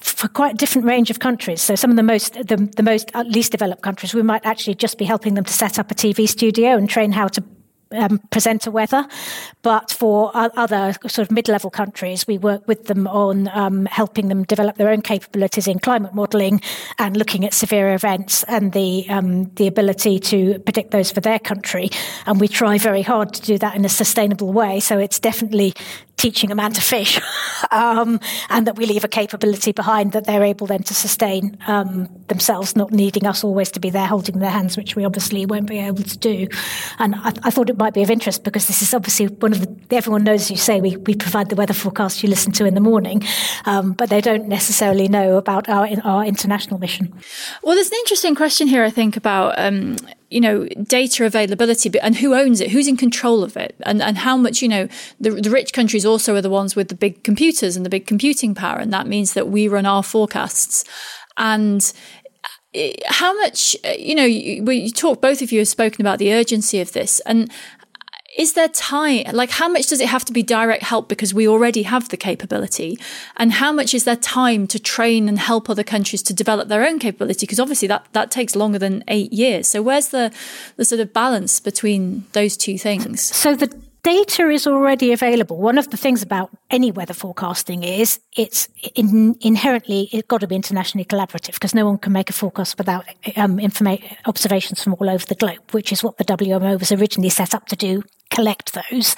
[0.00, 1.60] for quite a different range of countries.
[1.60, 4.98] So some of the most the, the most least developed countries, we might actually just
[4.98, 7.42] be helping them to set up a TV studio and train how to
[7.92, 9.06] um, presenter weather.
[9.62, 14.44] But for other sort of mid-level countries, we work with them on um, helping them
[14.44, 16.60] develop their own capabilities in climate modelling
[16.98, 21.38] and looking at severe events and the um, the ability to predict those for their
[21.38, 21.90] country.
[22.26, 24.80] And we try very hard to do that in a sustainable way.
[24.80, 25.74] So it's definitely
[26.18, 27.18] teaching a man to fish,
[27.70, 32.08] um, and that we leave a capability behind that they're able then to sustain um,
[32.28, 35.68] themselves, not needing us always to be there holding their hands, which we obviously won't
[35.68, 36.46] be able to do.
[36.98, 39.60] And I, I thought it might be of interest because this is obviously one of
[39.60, 42.74] the, everyone knows, you say, we, we provide the weather forecast you listen to in
[42.74, 43.22] the morning,
[43.64, 47.14] um, but they don't necessarily know about our, our international mission.
[47.62, 49.96] Well, there's an interesting question here, I think, about um,
[50.30, 52.70] you know data availability and who owns it?
[52.70, 53.74] Who's in control of it?
[53.82, 54.88] And and how much you know
[55.20, 58.06] the, the rich countries also are the ones with the big computers and the big
[58.06, 60.84] computing power and that means that we run our forecasts.
[61.36, 61.92] And
[62.74, 66.18] eh, how much eh, you know you, you talk both of you have spoken about
[66.18, 67.50] the urgency of this and
[68.38, 71.46] is there time like how much does it have to be direct help because we
[71.46, 72.96] already have the capability?
[73.36, 76.86] And how much is there time to train and help other countries to develop their
[76.86, 77.44] own capability?
[77.44, 79.66] Because obviously that that takes longer than 8 years.
[79.66, 80.32] So where's the
[80.76, 83.20] the sort of balance between those two things?
[83.22, 83.74] So the
[84.04, 85.58] data is already available.
[85.58, 90.46] One of the things about any weather forecasting is it's in, inherently it's got to
[90.46, 93.04] be internationally collaborative because no one can make a forecast without
[93.36, 93.60] um,
[94.26, 97.66] observations from all over the globe, which is what the WMO was originally set up
[97.66, 98.04] to do,
[98.38, 99.16] collect those.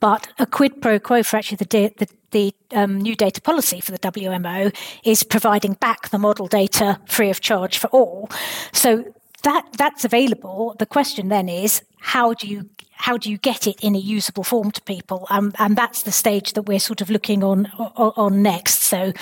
[0.00, 3.90] But a quid pro quo for actually the, the the um, new data policy for
[3.90, 8.30] the WMO is providing back the model data free of charge for all.
[8.72, 10.76] So that that's available.
[10.78, 14.44] The question then is how do you how do you get it in a usable
[14.44, 15.26] form to people?
[15.30, 18.82] Um, and that's the stage that we're sort of looking on on, on next.
[18.82, 19.12] So,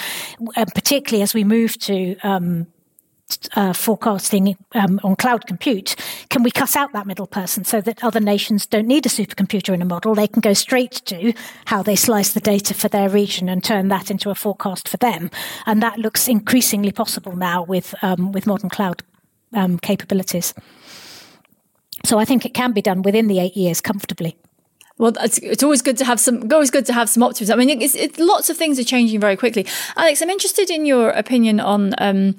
[0.57, 2.67] uh, particularly as we move to um,
[3.57, 5.97] uh, forecasting um, on cloud compute,
[6.31, 9.75] can we cut out that middle person so that other nations don't need a supercomputer
[9.75, 10.15] in a model?
[10.15, 11.33] They can go straight to
[11.67, 14.97] how they slice the data for their region and turn that into a forecast for
[14.97, 15.31] them.
[15.67, 19.03] And that looks increasingly possible now with um, with modern cloud
[19.53, 20.55] um, capabilities.
[22.05, 24.37] So I think it can be done within the eight years comfortably.
[24.99, 26.51] Well, it's, it's, always good to have some.
[26.53, 27.61] Always good to have some optimism.
[27.61, 29.65] I mean, it's, it's, lots of things are changing very quickly.
[29.97, 32.35] Alex, I'm interested in your opinion on um,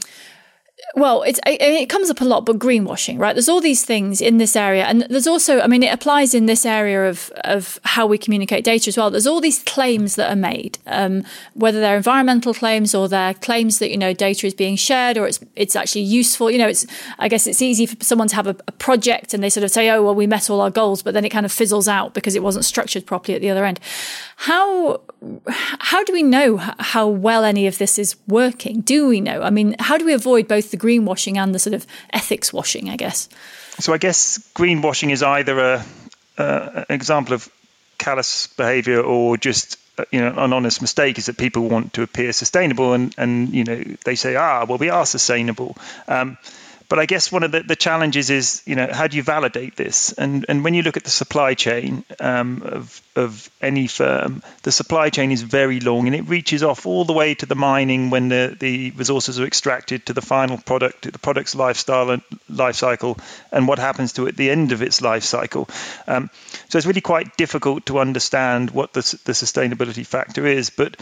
[0.95, 3.33] well, it, it comes up a lot, but greenwashing, right?
[3.33, 6.47] There's all these things in this area, and there's also, I mean, it applies in
[6.47, 9.11] this area of of how we communicate data as well.
[9.11, 11.23] There's all these claims that are made, um,
[11.53, 15.27] whether they're environmental claims or they're claims that you know data is being shared or
[15.27, 16.49] it's it's actually useful.
[16.49, 16.87] You know, it's
[17.19, 19.71] I guess it's easy for someone to have a, a project and they sort of
[19.71, 22.15] say, oh well, we met all our goals, but then it kind of fizzles out
[22.15, 23.79] because it wasn't structured properly at the other end.
[24.37, 25.01] How
[25.47, 28.81] how do we know how well any of this is working?
[28.81, 29.43] Do we know?
[29.43, 32.89] I mean, how do we avoid both the greenwashing and the sort of ethics washing?
[32.89, 33.29] I guess.
[33.79, 35.85] So I guess greenwashing is either a
[36.39, 37.49] an example of
[37.97, 42.01] callous behaviour or just uh, you know an honest mistake is that people want to
[42.01, 45.75] appear sustainable and and you know they say ah well we are sustainable
[46.07, 46.37] um,
[46.89, 49.75] but I guess one of the, the challenges is, you know, how do you validate
[49.75, 50.11] this?
[50.13, 54.71] And and when you look at the supply chain um, of of any firm, the
[54.71, 58.09] supply chain is very long and it reaches off all the way to the mining
[58.09, 62.75] when the, the resources are extracted to the final product, the product's lifestyle and life
[62.75, 63.19] cycle,
[63.51, 65.69] and what happens to it at the end of its life cycle.
[66.07, 66.31] Um,
[66.69, 70.71] so it's really quite difficult to understand what the, the sustainability factor is.
[70.71, 70.97] But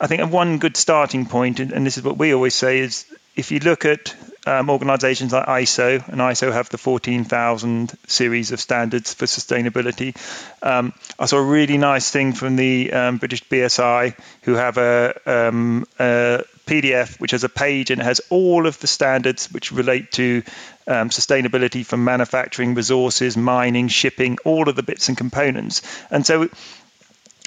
[0.00, 3.06] I think one good starting point, and, and this is what we always say, is
[3.34, 4.14] if you look at
[4.46, 10.16] um, organizations like ISO, and ISO have the 14,000 series of standards for sustainability.
[10.62, 15.14] Um, I saw a really nice thing from the um, British BSI, who have a,
[15.26, 19.72] um, a, PDF which has a page and it has all of the standards which
[19.72, 20.44] relate to
[20.86, 25.82] um, sustainability from manufacturing, resources, mining, shipping, all of the bits and components.
[26.10, 26.48] And so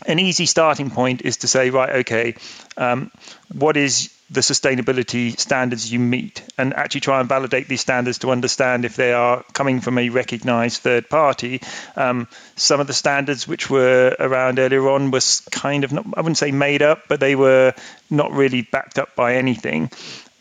[0.06, 2.36] an easy starting point is to say, right, okay,
[2.78, 3.12] um,
[3.52, 8.32] what is the sustainability standards you meet and actually try and validate these standards to
[8.32, 11.62] understand if they are coming from a recognized third party.
[11.96, 16.22] Um, some of the standards which were around earlier on was kind of, not, I
[16.22, 17.76] wouldn't say made up, but they were
[18.10, 19.92] not really backed up by anything.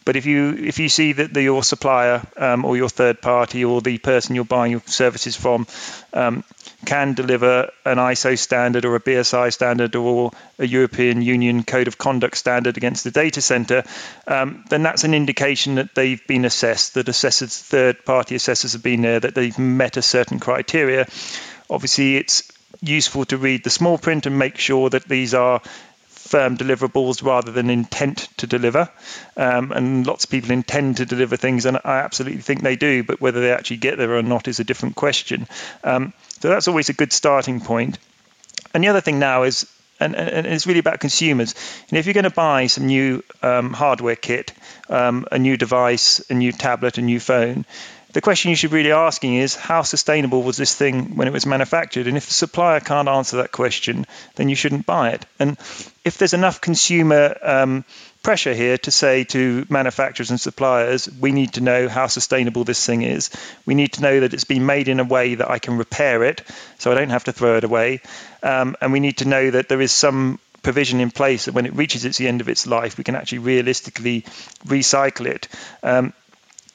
[0.04, 3.64] But if you if you see that the, your supplier um, or your third party
[3.64, 5.66] or the person you're buying your services from
[6.12, 6.44] um,
[6.84, 11.96] can deliver an ISO standard or a BSI standard or a European Union Code of
[11.96, 13.84] Conduct standard against the data center,
[14.26, 18.82] um, then that's an indication that they've been assessed, that assessors, third party assessors have
[18.82, 21.06] been there, that they've met a certain criteria.
[21.70, 22.50] Obviously, it's
[22.82, 25.62] useful to read the small print and make sure that these are
[26.34, 28.90] firm deliverables rather than intent to deliver.
[29.36, 33.04] Um, and lots of people intend to deliver things, and I absolutely think they do,
[33.04, 35.46] but whether they actually get there or not is a different question.
[35.84, 38.00] Um, so that's always a good starting point.
[38.74, 39.70] And the other thing now is,
[40.00, 41.54] and, and it's really about consumers.
[41.88, 44.52] And if you're going to buy some new um, hardware kit,
[44.88, 47.64] um, a new device, a new tablet, a new phone,
[48.14, 51.32] the question you should really be asking is how sustainable was this thing when it
[51.32, 52.06] was manufactured?
[52.06, 55.26] And if the supplier can't answer that question, then you shouldn't buy it.
[55.40, 55.58] And
[56.04, 57.84] if there's enough consumer um,
[58.22, 62.86] pressure here to say to manufacturers and suppliers, we need to know how sustainable this
[62.86, 63.30] thing is.
[63.66, 66.22] We need to know that it's been made in a way that I can repair
[66.22, 66.42] it,
[66.78, 68.00] so I don't have to throw it away.
[68.44, 71.66] Um, and we need to know that there is some provision in place that when
[71.66, 74.22] it reaches its the end of its life, we can actually realistically
[74.66, 75.48] recycle it.
[75.82, 76.12] Um,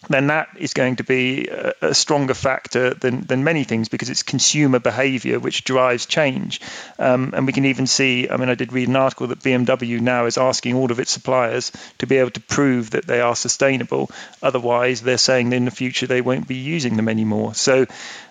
[0.08, 4.24] then that is going to be a, stronger factor than, than many things because it's
[4.24, 6.62] consumer behavior which drives change.
[6.98, 10.00] Um, and we can even see, I mean, I did read an article that BMW
[10.00, 13.36] now is asking all of its suppliers to be able to prove that they are
[13.36, 14.10] sustainable.
[14.42, 17.54] Otherwise, they're saying in the future they won't be using them anymore.
[17.54, 17.86] So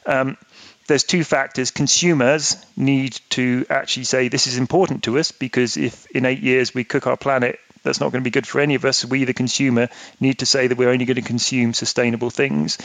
[0.07, 0.39] um,
[0.87, 1.71] there's two factors.
[1.71, 6.75] Consumers need to actually say this is important to us because if in eight years
[6.75, 9.05] we cook our planet that's not going to be good for any of us.
[9.05, 9.89] We, the consumer,
[10.21, 12.77] need to say that we're only going to consume sustainable things.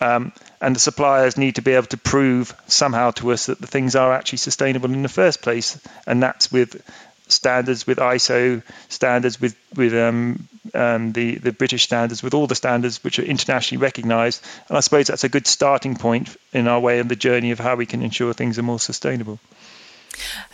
[0.00, 3.66] Um, and the suppliers need to be able to prove somehow to us that the
[3.66, 5.78] things are actually sustainable in the first place.
[6.06, 6.82] And that's with
[7.28, 12.54] standards, with ISO standards, with with um, um, the the British standards, with all the
[12.54, 14.42] standards which are internationally recognised.
[14.68, 17.58] And I suppose that's a good starting point in our way in the journey of
[17.58, 19.38] how we can ensure things are more sustainable.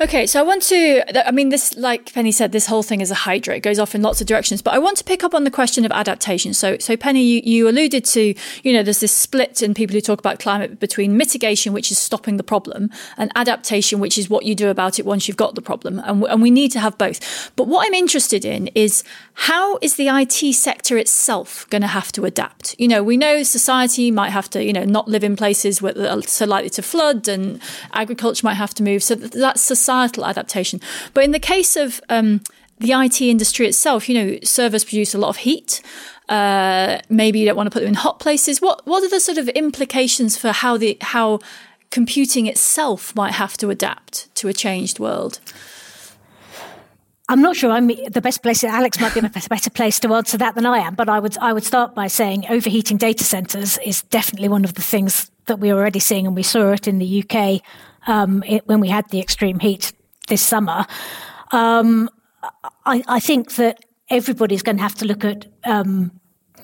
[0.01, 3.11] Okay, so I want to, I mean, this, like Penny said, this whole thing is
[3.11, 3.57] a hydra.
[3.57, 5.51] It goes off in lots of directions, but I want to pick up on the
[5.51, 6.55] question of adaptation.
[6.55, 10.01] So, so Penny, you, you alluded to, you know, there's this split in people who
[10.01, 14.45] talk about climate between mitigation, which is stopping the problem, and adaptation, which is what
[14.45, 16.01] you do about it once you've got the problem.
[16.05, 17.53] And, and we need to have both.
[17.57, 22.13] But what I'm interested in is how is the IT sector itself going to have
[22.13, 22.75] to adapt?
[22.79, 25.97] You know, we know society might have to, you know, not live in places where
[25.99, 27.61] are uh, so likely to flood and
[27.93, 29.03] agriculture might have to move.
[29.03, 29.15] So
[29.55, 30.81] that's societal adaptation.
[31.15, 32.41] But in the case of um,
[32.79, 35.81] the IT industry itself, you know, servers produce a lot of heat.
[36.29, 38.61] Uh, maybe you don't want to put them in hot places.
[38.61, 41.41] What what are the sort of implications for how the how
[41.91, 45.39] computing itself might have to adapt to a changed world?
[47.29, 48.65] I'm not sure I'm the best place.
[48.65, 50.95] Alex might be a better place to answer that than I am.
[50.95, 54.75] But I would I would start by saying overheating data centers is definitely one of
[54.75, 57.61] the things that we're already seeing, and we saw it in the UK
[58.07, 59.93] um, it, when we had the extreme heat
[60.29, 60.87] this summer.
[61.53, 62.09] Um,
[62.85, 66.21] I, I, think that everybody's going to have to look at um,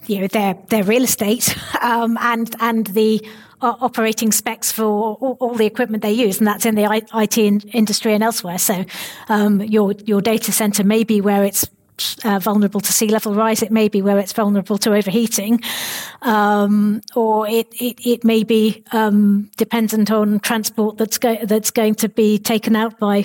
[0.07, 3.27] you know their their real estate um, and and the
[3.63, 7.39] uh, operating specs for all, all, the equipment they use, and that's in the IT
[7.39, 8.59] in, industry and elsewhere.
[8.59, 8.85] So
[9.29, 11.69] um, your your data center may be where it's
[12.25, 13.63] uh, vulnerable to sea level rise.
[13.63, 15.61] It may be where it's vulnerable to overheating,
[16.23, 21.95] um, or it, it, it may be um, dependent on transport that's go- that's going
[21.97, 23.25] to be taken out by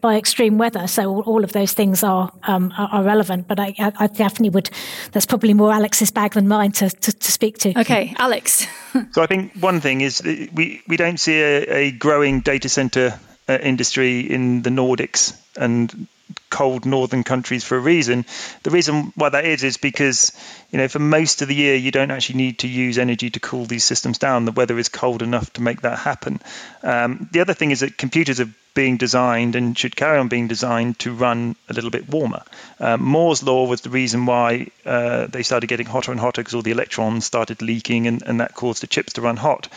[0.00, 0.86] by extreme weather.
[0.86, 3.48] So all, of those things are, um, are, are relevant.
[3.48, 4.70] But I, I, definitely would.
[5.12, 7.78] That's probably more Alex's bag than mine to, to, to speak to.
[7.80, 8.66] Okay, Alex.
[9.12, 13.18] so I think one thing is we we don't see a, a growing data center
[13.48, 16.06] uh, industry in the Nordics and
[16.54, 18.24] cold northern countries for a reason.
[18.62, 20.30] The reason why that is is because
[20.70, 23.40] you know for most of the year you don't actually need to use energy to
[23.40, 24.44] cool these systems down.
[24.44, 26.40] The weather is cold enough to make that happen.
[26.84, 30.46] Um, the other thing is that computers are being designed and should carry on being
[30.46, 32.42] designed to run a little bit warmer.
[32.78, 36.54] Um, Moore's law was the reason why uh, they started getting hotter and hotter because
[36.54, 39.68] all the electrons started leaking and, and that caused the chips to run hot.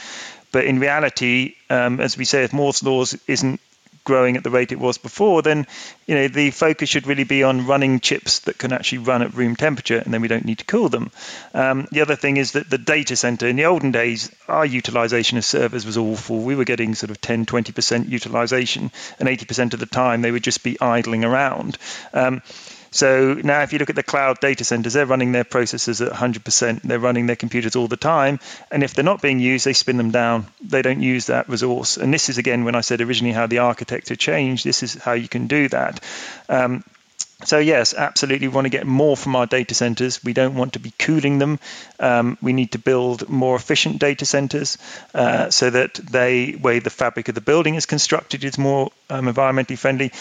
[0.51, 3.59] But in reality, um, as we say, if Moore's law isn't
[4.07, 5.67] growing at the rate it was before, then
[6.05, 9.33] you know the focus should really be on running chips that can actually run at
[9.33, 11.11] room temperature, and then we don't need to cool them.
[11.53, 15.37] Um, the other thing is that the data center in the olden days, our utilization
[15.37, 16.39] of servers was awful.
[16.39, 20.43] We were getting sort of 10, 20% utilization, and 80% of the time they would
[20.43, 21.77] just be idling around.
[22.13, 22.41] Um,
[22.97, 26.11] so now, if you look at the cloud data centers, they're running their processors at
[26.11, 26.81] 100%.
[26.81, 28.39] They're running their computers all the time.
[28.71, 30.47] And if they're not being used, they spin them down.
[30.61, 31.97] They don't use that resource.
[31.97, 35.13] And this is, again, when I said originally how the architecture changed, this is how
[35.13, 36.03] you can do that.
[36.49, 36.83] Um,
[37.43, 40.23] so yes, absolutely, we want to get more from our data centers.
[40.23, 41.59] We don't want to be cooling them.
[41.99, 44.79] Um, we need to build more efficient data centers
[45.13, 49.27] uh, so that they way the fabric of the building is constructed is more um,
[49.27, 50.11] environmentally friendly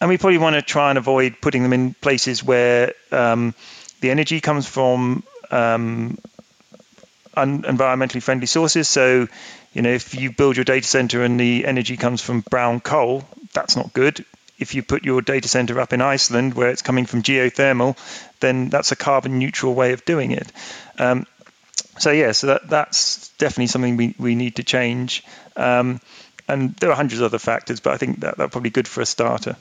[0.00, 3.54] and we probably want to try and avoid putting them in places where um,
[4.00, 6.18] the energy comes from um,
[7.34, 8.88] un- environmentally friendly sources.
[8.88, 9.28] So,
[9.72, 13.24] you know, if you build your data center and the energy comes from brown coal,
[13.52, 14.24] that's not good.
[14.58, 17.96] if you put your data center up in Iceland where it's coming from geothermal,
[18.40, 20.50] then that's a carbon neutral way of doing it.
[20.98, 21.26] Um,
[21.98, 25.24] so yeah, so that that's definitely something we, we need to change.
[25.56, 26.00] Um,
[26.48, 29.00] and there are hundreds of other factors, but I think that that's probably good for
[29.00, 29.56] a starter.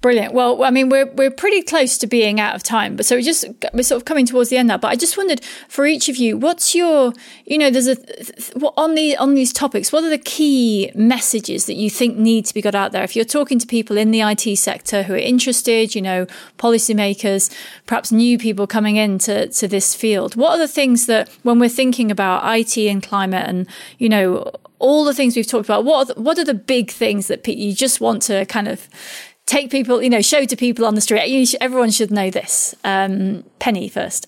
[0.00, 0.34] Brilliant.
[0.34, 3.22] Well, I mean, we're we're pretty close to being out of time, but so we're
[3.22, 4.78] just we're sort of coming towards the end now.
[4.78, 7.12] But I just wondered for each of you, what's your,
[7.46, 7.96] you know, there's a
[8.76, 12.54] on the on these topics, what are the key messages that you think need to
[12.54, 13.02] be got out there?
[13.02, 16.26] If you're talking to people in the IT sector who are interested, you know,
[16.58, 17.52] policymakers,
[17.86, 21.68] perhaps new people coming into to this field, what are the things that when we're
[21.68, 23.66] thinking about IT and climate and
[23.98, 26.90] you know all the things we've talked about, what are the, what are the big
[26.90, 28.88] things that you just want to kind of
[29.46, 31.46] take people, you know, show to people on the street.
[31.46, 32.74] Should, everyone should know this.
[32.84, 34.26] Um, Penny first.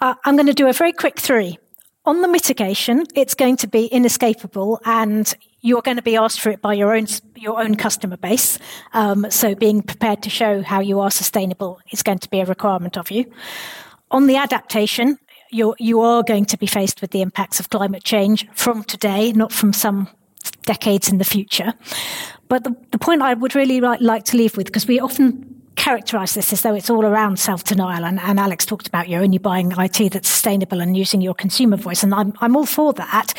[0.00, 1.58] Uh, I'm going to do a very quick three.
[2.04, 6.50] On the mitigation, it's going to be inescapable, and you're going to be asked for
[6.50, 8.58] it by your own your own customer base.
[8.92, 12.44] Um, so, being prepared to show how you are sustainable is going to be a
[12.44, 13.32] requirement of you.
[14.10, 15.16] On the adaptation,
[15.52, 19.32] you you are going to be faced with the impacts of climate change from today,
[19.32, 20.08] not from some
[20.64, 21.74] decades in the future.
[22.48, 25.62] But the, the point I would really like, like to leave with, because we often
[25.76, 28.04] characterize this as though it's all around self denial.
[28.04, 31.76] And, and, Alex talked about you're only buying IT that's sustainable and using your consumer
[31.76, 32.02] voice.
[32.02, 33.32] And I'm, I'm all for that.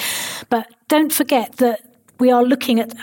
[0.50, 1.82] But don't forget that
[2.20, 2.96] we are looking at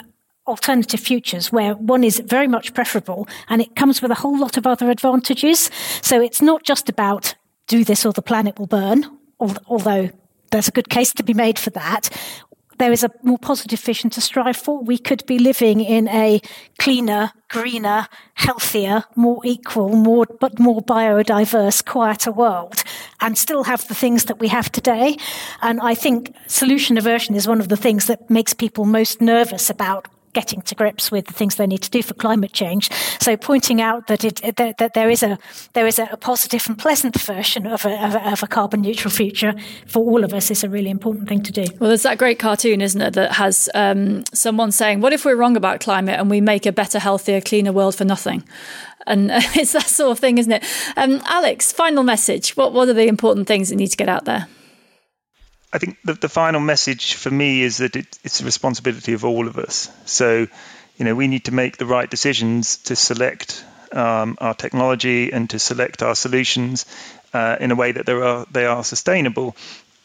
[0.47, 4.57] alternative futures where one is very much preferable and it comes with a whole lot
[4.57, 5.71] of other advantages.
[6.03, 7.35] So it's not just about
[7.71, 9.07] do this or the planet will burn,
[9.67, 10.11] although
[10.51, 12.11] there's a good case to be made for that
[12.81, 14.83] there is a more positive vision to strive for.
[14.83, 16.41] We could be living in a
[16.79, 22.83] cleaner, greener, healthier, more equal, more but more biodiverse, quieter world,
[23.21, 25.19] and still have the things that we have today.
[25.61, 29.69] And I think solution aversion is one of the things that makes people most nervous
[29.69, 32.91] about getting to grips with the things they need to do for climate change.
[33.21, 35.39] So pointing out that it that, that there is a
[35.73, 39.11] there is a, positive and pleasant version of a, of a, of a carbon neutral
[39.11, 39.55] future
[39.87, 41.65] for all of us is a really important thing to do.
[41.79, 45.37] Well, there's that great cartoon, isn't it, that has um, someone saying, "What if we're
[45.37, 48.45] wrong about climate and we make a better, healthier, cleaner world for nothing?"
[49.07, 50.65] And it's that sort of thing, isn't it?
[50.97, 52.57] Um, Alex, final message.
[52.57, 54.47] What what are the important things that need to get out there?
[55.73, 59.25] I think the, the final message for me is that it, it's the responsibility of
[59.25, 59.91] all of us.
[60.05, 60.47] So,
[60.97, 65.49] you know, we need to make the right decisions to select um, our technology and
[65.51, 66.87] to select our solutions
[67.33, 69.57] uh, in a way that are they are sustainable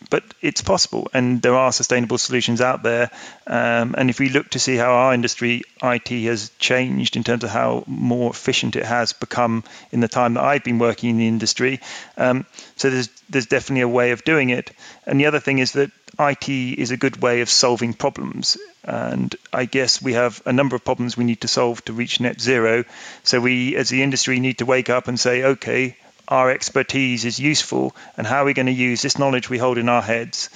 [0.10, 3.10] but it's possible, and there are sustainable solutions out there.
[3.48, 7.44] Um, and if we look to see how our industry IT has changed in terms
[7.44, 11.18] of how more efficient it has become in the time that I've been working in
[11.18, 11.80] the industry,
[12.18, 14.72] um, so there's there's definitely a way of doing it.
[15.06, 18.58] And the other thing is that IT is a good way of solving problems.
[18.84, 22.20] And I guess we have a number of problems we need to solve to reach
[22.20, 22.86] net zero.
[23.24, 27.40] So we, as the industry, need to wake up and say, okay, our expertise is
[27.40, 30.50] useful and how are we going to use this knowledge we hold in our heads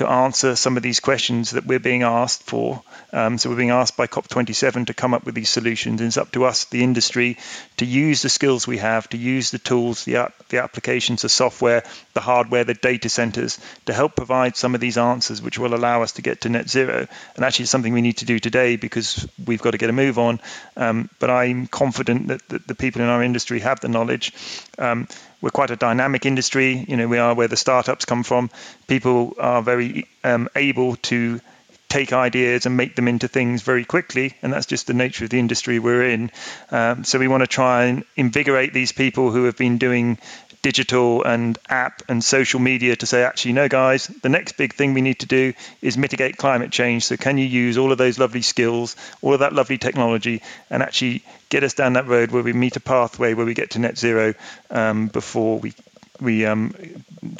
[0.00, 2.82] to answer some of these questions that we're being asked for.
[3.12, 6.00] Um, so we're being asked by COP27 to come up with these solutions.
[6.00, 7.36] And it's up to us, the industry,
[7.76, 11.84] to use the skills we have, to use the tools, the, the applications, the software,
[12.14, 16.02] the hardware, the data centers to help provide some of these answers, which will allow
[16.02, 17.06] us to get to net zero.
[17.36, 19.92] And actually, it's something we need to do today because we've got to get a
[19.92, 20.40] move on.
[20.78, 24.32] Um, but I'm confident that, that, the people in our industry have the knowledge.
[24.78, 25.08] Um,
[25.40, 26.84] we're quite a dynamic industry.
[26.88, 28.50] You know, we are where the startups come from.
[28.86, 31.40] People are very um, able to
[31.88, 35.30] take ideas and make them into things very quickly, and that's just the nature of
[35.30, 36.30] the industry we're in.
[36.70, 40.18] Um, so we want to try and invigorate these people who have been doing
[40.62, 44.94] digital and app and social media to say, actually, no, guys, the next big thing
[44.94, 47.04] we need to do is mitigate climate change.
[47.04, 50.82] So, can you use all of those lovely skills, all of that lovely technology, and
[50.82, 53.78] actually get us down that road where we meet a pathway where we get to
[53.78, 54.34] net zero
[54.70, 55.74] um, before we
[56.20, 56.74] we um,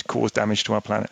[0.06, 1.10] cause damage to our planet?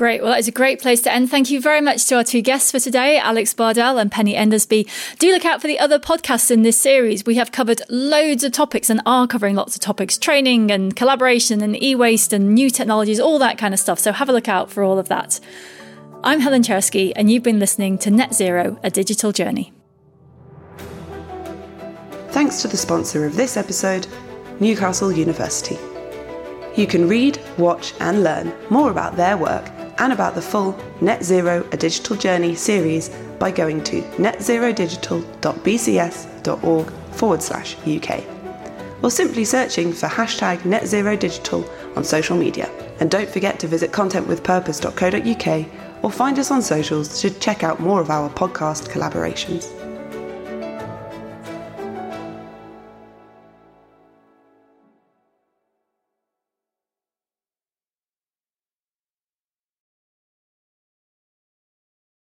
[0.00, 0.22] Great.
[0.22, 1.30] Well, that is a great place to end.
[1.30, 4.88] Thank you very much to our two guests for today, Alex Bardell and Penny Endersby.
[5.18, 7.26] Do look out for the other podcasts in this series.
[7.26, 11.60] We have covered loads of topics and are covering lots of topics training and collaboration
[11.60, 13.98] and e waste and new technologies, all that kind of stuff.
[13.98, 15.38] So have a look out for all of that.
[16.24, 19.74] I'm Helen Czerski, and you've been listening to Net Zero, a digital journey.
[22.28, 24.06] Thanks to the sponsor of this episode,
[24.60, 25.78] Newcastle University.
[26.74, 29.70] You can read, watch, and learn more about their work
[30.00, 37.42] and about the full Net Zero A Digital Journey series by going to netzerodigital.bcs.org forward
[37.42, 38.24] slash UK
[39.02, 42.70] or simply searching for hashtag Net Zero Digital on social media.
[43.00, 45.66] And don't forget to visit contentwithpurpose.co.uk
[46.02, 49.79] or find us on socials to check out more of our podcast collaborations.